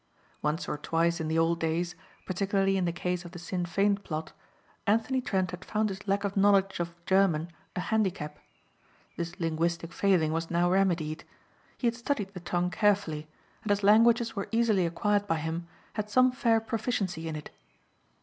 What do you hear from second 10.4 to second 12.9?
now remedied. He had studied the tongue